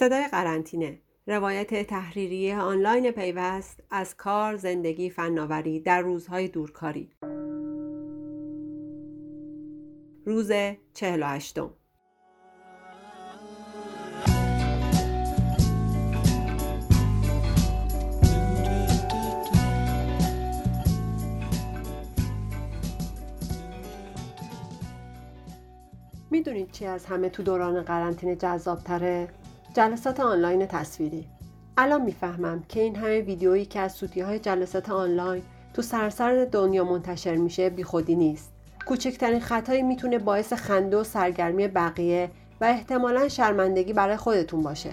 صدای 0.00 0.28
قرنطینه. 0.28 0.98
روایت 1.26 1.86
تحریری 1.86 2.52
آنلاین 2.52 3.10
پیوست 3.10 3.82
از 3.90 4.16
کار 4.16 4.56
زندگی 4.56 5.10
فناوری 5.10 5.80
در 5.80 6.00
روزهای 6.00 6.48
دورکاری. 6.48 7.10
روز 10.26 10.52
48 10.94 11.58
می‌دونید 26.30 26.70
چی 26.70 26.86
از 26.86 27.06
همه 27.06 27.28
تو 27.28 27.42
دوران 27.42 27.82
قرنطینه 27.82 28.36
جذابتره؟ 28.36 29.28
جلسات 29.74 30.20
آنلاین 30.20 30.66
تصویری. 30.66 31.26
الان 31.76 32.02
می‌فهمم 32.02 32.64
که 32.68 32.80
این 32.80 32.96
همه 32.96 33.20
ویدیویی 33.20 33.66
که 33.66 33.80
از 33.80 33.92
سوتی 33.92 34.20
های 34.20 34.38
جلسات 34.38 34.90
آنلاین 34.90 35.42
تو 35.74 35.82
سرسر 35.82 36.44
دنیا 36.52 36.84
منتشر 36.84 37.34
میشه 37.34 37.70
بیخودی 37.70 38.16
نیست. 38.16 38.52
کوچکترین 38.86 39.40
خطایی 39.40 39.82
می‌تونه 39.82 40.18
باعث 40.18 40.52
خنده 40.52 40.96
و 40.96 41.04
سرگرمی 41.04 41.68
بقیه 41.68 42.30
و 42.60 42.64
احتمالا 42.64 43.28
شرمندگی 43.28 43.92
برای 43.92 44.16
خودتون 44.16 44.62
باشه. 44.62 44.90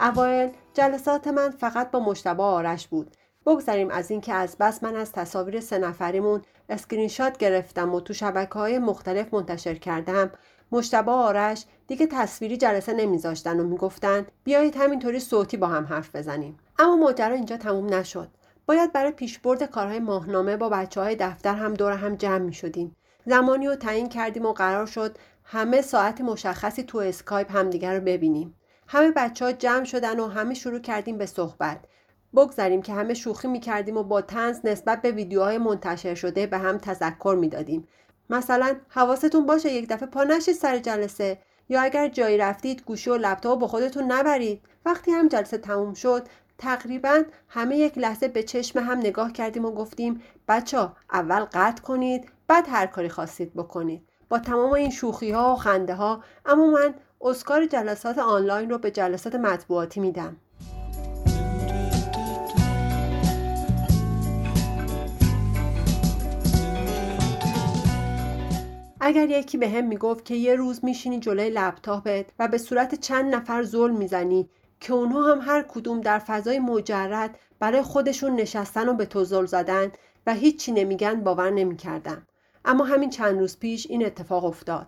اوایل 0.00 0.50
جلسات 0.74 1.28
من 1.28 1.50
فقط 1.50 1.90
با 1.90 2.00
مجتبی 2.00 2.35
و 2.35 2.42
آرش 2.42 2.88
بود. 2.88 3.16
بگذاریم 3.46 3.90
از 3.90 4.10
اینکه 4.10 4.34
از 4.34 4.56
بس 4.60 4.82
من 4.82 4.96
از 4.96 5.12
تصاویر 5.12 5.60
سه 5.60 5.78
نفریمون 5.78 6.42
اسکرین 6.68 7.08
شات 7.08 7.38
گرفتم 7.38 7.94
و 7.94 8.00
تو 8.00 8.12
شبکه 8.12 8.54
های 8.54 8.78
مختلف 8.78 9.34
منتشر 9.34 9.74
کردم 9.74 10.30
مجتبی 10.72 11.04
و 11.04 11.10
آرش 11.10 11.64
دیگه 11.86 12.06
تصویری 12.06 12.56
جلسه 12.56 12.92
نمیذاشتن 12.92 13.60
و 13.60 13.64
می‌گفتن 13.64 14.26
بیایید 14.44 14.76
همینطوری 14.76 15.20
صوتی 15.20 15.56
با 15.56 15.66
هم 15.66 15.84
حرف 15.84 16.16
بزنیم 16.16 16.58
اما 16.78 16.96
ماجرا 16.96 17.34
اینجا 17.34 17.56
تموم 17.56 17.94
نشد 17.94 18.28
باید 18.70 18.92
برای 18.92 19.12
پیشبرد 19.12 19.62
کارهای 19.62 19.98
ماهنامه 19.98 20.56
با 20.56 20.68
بچه 20.68 21.00
های 21.00 21.16
دفتر 21.16 21.54
هم 21.54 21.74
دور 21.74 21.92
هم 21.92 22.14
جمع 22.14 22.38
می 22.38 22.52
شدیم. 22.52 22.96
زمانی 23.26 23.66
رو 23.66 23.74
تعیین 23.74 24.08
کردیم 24.08 24.46
و 24.46 24.52
قرار 24.52 24.86
شد 24.86 25.18
همه 25.44 25.82
ساعت 25.82 26.20
مشخصی 26.20 26.82
تو 26.82 26.98
اسکایپ 26.98 27.56
همدیگر 27.56 27.94
رو 27.94 28.00
ببینیم. 28.00 28.54
همه 28.88 29.10
بچه 29.10 29.44
ها 29.44 29.52
جمع 29.52 29.84
شدن 29.84 30.20
و 30.20 30.26
همه 30.26 30.54
شروع 30.54 30.78
کردیم 30.78 31.18
به 31.18 31.26
صحبت. 31.26 31.84
بگذاریم 32.36 32.82
که 32.82 32.92
همه 32.92 33.14
شوخی 33.14 33.48
می‌کردیم 33.48 33.96
و 33.96 34.02
با 34.02 34.20
تنز 34.20 34.60
نسبت 34.64 35.02
به 35.02 35.10
ویدیوهای 35.10 35.58
منتشر 35.58 36.14
شده 36.14 36.46
به 36.46 36.58
هم 36.58 36.78
تذکر 36.78 37.36
می‌دادیم. 37.40 37.88
مثلا 38.30 38.76
حواستون 38.88 39.46
باشه 39.46 39.72
یک 39.72 39.88
دفعه 39.88 40.06
پا 40.06 40.24
نشید 40.24 40.54
سر 40.54 40.78
جلسه 40.78 41.38
یا 41.68 41.80
اگر 41.80 42.08
جایی 42.08 42.38
رفتید 42.38 42.82
گوشی 42.82 43.10
و 43.10 43.16
لپتاپ 43.16 43.60
با 43.60 43.66
خودتون 43.66 44.12
نبرید. 44.12 44.62
وقتی 44.84 45.10
هم 45.10 45.28
جلسه 45.28 45.58
تموم 45.58 45.94
شد 45.94 46.28
تقریبا 46.58 47.22
همه 47.48 47.76
یک 47.76 47.98
لحظه 47.98 48.28
به 48.28 48.42
چشم 48.42 48.78
هم 48.78 48.98
نگاه 48.98 49.32
کردیم 49.32 49.64
و 49.64 49.70
گفتیم 49.70 50.22
بچه 50.48 50.88
اول 51.12 51.40
قطع 51.40 51.82
کنید 51.82 52.28
بعد 52.48 52.66
هر 52.68 52.86
کاری 52.86 53.08
خواستید 53.08 53.54
بکنید. 53.54 54.02
با 54.28 54.38
تمام 54.38 54.72
این 54.72 54.90
شوخی 54.90 55.30
ها 55.30 55.52
و 55.52 55.56
خنده 55.56 55.94
ها 55.94 56.22
اما 56.46 56.66
من 56.66 56.94
اسکار 57.20 57.66
جلسات 57.66 58.18
آنلاین 58.18 58.70
رو 58.70 58.78
به 58.78 58.90
جلسات 58.90 59.34
مطبوعاتی 59.34 60.00
میدم. 60.00 60.36
اگر 69.00 69.30
یکی 69.30 69.58
به 69.58 69.68
هم 69.68 69.86
می‌گفت 69.86 70.24
که 70.24 70.34
یه 70.34 70.54
روز 70.54 70.84
میشینی 70.84 71.20
جلوی 71.20 71.50
لپتاپت 71.50 72.26
و 72.38 72.48
به 72.48 72.58
صورت 72.58 72.94
چند 72.94 73.34
نفر 73.34 73.62
ظلم 73.62 73.96
می‌زنی 73.96 74.48
که 74.80 74.92
اونها 74.92 75.32
هم 75.32 75.38
هر 75.42 75.62
کدوم 75.62 76.00
در 76.00 76.18
فضای 76.18 76.58
مجرد 76.58 77.38
برای 77.58 77.82
خودشون 77.82 78.36
نشستن 78.36 78.88
و 78.88 78.94
به 78.94 79.06
تو 79.06 79.24
زل 79.24 79.46
زدن 79.46 79.92
و 80.26 80.34
هیچی 80.34 80.72
نمیگن 80.72 81.20
باور 81.20 81.50
نمی‌کردم. 81.50 82.26
اما 82.64 82.84
همین 82.84 83.10
چند 83.10 83.38
روز 83.38 83.58
پیش 83.58 83.86
این 83.90 84.06
اتفاق 84.06 84.44
افتاد. 84.44 84.86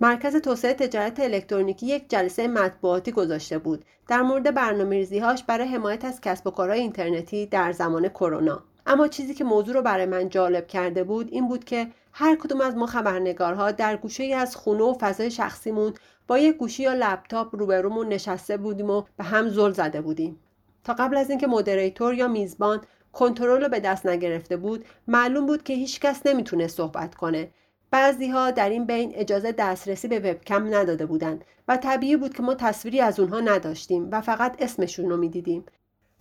مرکز 0.00 0.36
توسعه 0.36 0.74
تجارت 0.74 1.20
الکترونیکی 1.20 1.86
یک 1.86 2.10
جلسه 2.10 2.48
مطبوعاتی 2.48 3.12
گذاشته 3.12 3.58
بود 3.58 3.84
در 4.08 4.22
مورد 4.22 4.54
برنامه‌ریزی‌هاش 4.54 5.44
برای 5.44 5.68
حمایت 5.68 6.04
از 6.04 6.20
کسب 6.20 6.46
و 6.46 6.50
کارهای 6.50 6.80
اینترنتی 6.80 7.46
در 7.46 7.72
زمان 7.72 8.08
کرونا. 8.08 8.64
اما 8.86 9.08
چیزی 9.08 9.34
که 9.34 9.44
موضوع 9.44 9.74
رو 9.74 9.82
برای 9.82 10.06
من 10.06 10.28
جالب 10.28 10.66
کرده 10.66 11.04
بود 11.04 11.28
این 11.32 11.48
بود 11.48 11.64
که 11.64 11.88
هر 12.12 12.36
کدوم 12.36 12.60
از 12.60 12.76
ما 12.76 12.86
خبرنگارها 12.86 13.70
در 13.70 13.96
گوشه 13.96 14.22
ای 14.22 14.34
از 14.34 14.56
خونه 14.56 14.84
و 14.84 14.94
فضای 15.00 15.30
شخصیمون 15.30 15.94
با 16.26 16.38
یک 16.38 16.56
گوشی 16.56 16.82
یا 16.82 16.94
لپتاپ 16.94 17.56
روبرومون 17.56 18.08
نشسته 18.08 18.56
بودیم 18.56 18.90
و 18.90 19.02
به 19.16 19.24
هم 19.24 19.48
زل 19.48 19.72
زده 19.72 20.00
بودیم. 20.00 20.40
تا 20.84 20.92
قبل 20.92 21.16
از 21.16 21.30
اینکه 21.30 21.46
مدریتور 21.46 22.14
یا 22.14 22.28
میزبان 22.28 22.80
کنترل 23.12 23.62
رو 23.62 23.68
به 23.68 23.80
دست 23.80 24.06
نگرفته 24.06 24.56
بود 24.56 24.84
معلوم 25.08 25.46
بود 25.46 25.62
که 25.62 25.74
هیچکس 25.74 26.26
نمی‌تونه 26.26 26.66
صحبت 26.68 27.14
کنه. 27.14 27.50
بعضی 27.90 28.28
ها 28.28 28.50
در 28.50 28.68
این 28.68 28.86
بین 28.86 29.12
اجازه 29.14 29.52
دسترسی 29.52 30.08
به 30.08 30.18
وبکم 30.18 30.74
نداده 30.74 31.06
بودند 31.06 31.44
و 31.68 31.76
طبیعی 31.76 32.16
بود 32.16 32.34
که 32.34 32.42
ما 32.42 32.54
تصویری 32.54 33.00
از 33.00 33.20
اونها 33.20 33.40
نداشتیم 33.40 34.08
و 34.12 34.20
فقط 34.20 34.62
اسمشون 34.62 35.10
رو 35.10 35.16
می‌دیدیم. 35.16 35.64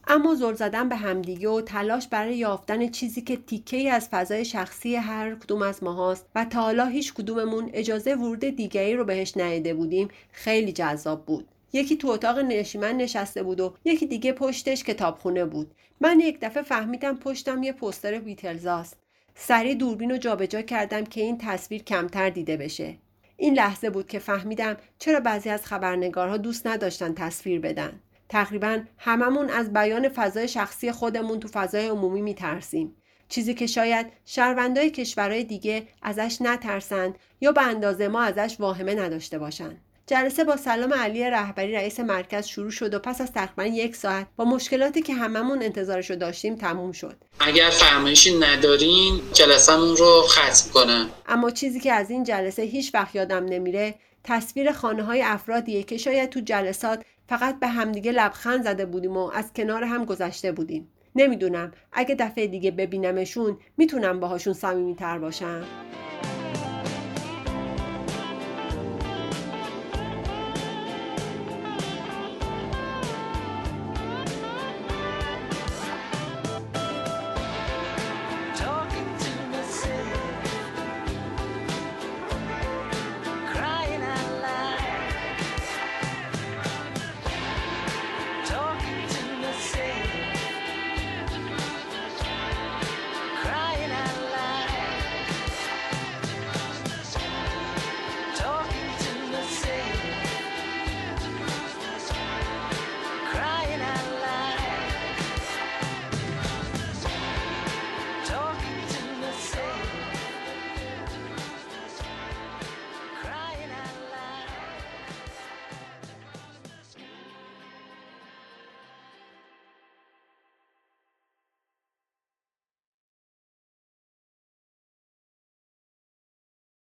اما 0.07 0.35
زل 0.35 0.53
زدن 0.53 0.89
به 0.89 0.95
همدیگه 0.95 1.49
و 1.49 1.61
تلاش 1.61 2.07
برای 2.07 2.37
یافتن 2.37 2.87
چیزی 2.87 3.21
که 3.21 3.37
تیکه 3.37 3.91
از 3.91 4.09
فضای 4.09 4.45
شخصی 4.45 4.95
هر 4.95 5.35
کدوم 5.35 5.61
از 5.61 5.83
ماهاست 5.83 6.25
و 6.35 6.45
تا 6.45 6.61
حالا 6.61 6.85
هیچ 6.85 7.13
کدوممون 7.13 7.69
اجازه 7.73 8.15
ورود 8.15 8.39
دیگری 8.39 8.95
رو 8.95 9.05
بهش 9.05 9.37
ندیده 9.37 9.73
بودیم 9.73 10.07
خیلی 10.31 10.71
جذاب 10.71 11.25
بود. 11.25 11.47
یکی 11.73 11.97
تو 11.97 12.07
اتاق 12.07 12.39
نشیمن 12.39 12.97
نشسته 12.97 13.43
بود 13.43 13.59
و 13.59 13.75
یکی 13.85 14.05
دیگه 14.05 14.31
پشتش 14.33 14.83
کتابخونه 14.83 15.45
بود. 15.45 15.71
من 16.01 16.19
یک 16.19 16.37
دفعه 16.41 16.63
فهمیدم 16.63 17.17
پشتم 17.17 17.63
یه 17.63 17.73
پستر 17.73 18.19
بیتلزاست 18.19 18.97
سریع 19.35 19.75
دوربین 19.75 20.11
رو 20.11 20.17
جابجا 20.17 20.61
کردم 20.61 21.03
که 21.03 21.21
این 21.21 21.37
تصویر 21.37 21.83
کمتر 21.83 22.29
دیده 22.29 22.57
بشه. 22.57 22.97
این 23.37 23.53
لحظه 23.53 23.89
بود 23.89 24.07
که 24.07 24.19
فهمیدم 24.19 24.77
چرا 24.99 25.19
بعضی 25.19 25.49
از 25.49 25.65
خبرنگارها 25.65 26.37
دوست 26.37 26.67
نداشتن 26.67 27.13
تصویر 27.13 27.59
بدن. 27.59 27.99
تقریبا 28.31 28.79
هممون 28.97 29.49
از 29.49 29.73
بیان 29.73 30.09
فضای 30.09 30.47
شخصی 30.47 30.91
خودمون 30.91 31.39
تو 31.39 31.47
فضای 31.47 31.87
عمومی 31.87 32.21
میترسیم. 32.21 32.95
چیزی 33.29 33.53
که 33.53 33.67
شاید 33.67 34.07
شهروندای 34.25 34.89
کشورهای 34.89 35.43
دیگه 35.43 35.87
ازش 36.01 36.37
نترسند 36.41 37.15
یا 37.41 37.51
به 37.51 37.61
اندازه 37.61 38.07
ما 38.07 38.21
ازش 38.21 38.55
واهمه 38.59 38.95
نداشته 38.95 39.39
باشند. 39.39 39.81
جلسه 40.07 40.43
با 40.43 40.57
سلام 40.57 40.93
علی 40.93 41.23
رهبری 41.23 41.73
رئیس 41.73 41.99
مرکز 41.99 42.45
شروع 42.45 42.71
شد 42.71 42.93
و 42.93 42.99
پس 42.99 43.21
از 43.21 43.31
تقریبا 43.31 43.65
یک 43.65 43.95
ساعت 43.95 44.27
با 44.35 44.45
مشکلاتی 44.45 45.01
که 45.01 45.13
هممون 45.13 45.63
انتظارش 45.63 46.09
رو 46.09 46.15
داشتیم 46.15 46.55
تموم 46.55 46.91
شد. 46.91 47.15
اگر 47.39 47.69
فرمایشی 47.69 48.39
ندارین 48.39 49.21
جلسهمون 49.33 49.97
رو 49.97 50.21
ختم 50.27 50.69
کنم. 50.73 51.09
اما 51.27 51.51
چیزی 51.51 51.79
که 51.79 51.93
از 51.93 52.09
این 52.09 52.23
جلسه 52.23 52.61
هیچ 52.61 52.95
وقت 52.95 53.15
یادم 53.15 53.45
نمیره 53.45 53.95
تصویر 54.23 54.71
خانه 54.71 55.03
های 55.03 55.21
افرادیه 55.21 55.83
که 55.83 55.97
شاید 55.97 56.29
تو 56.29 56.39
جلسات 56.39 57.03
فقط 57.31 57.59
به 57.59 57.67
همدیگه 57.67 58.11
لبخند 58.11 58.63
زده 58.63 58.85
بودیم 58.85 59.17
و 59.17 59.31
از 59.33 59.53
کنار 59.55 59.83
هم 59.83 60.05
گذشته 60.05 60.51
بودیم. 60.51 60.87
نمی‌دونم 61.15 61.71
اگه 61.91 62.15
دفعه 62.15 62.47
دیگه 62.47 62.71
ببینمشون 62.71 63.57
می‌تونم 63.77 64.19
باهاشون 64.19 64.53
صمیمیتر 64.53 65.19
باشم؟ 65.19 65.63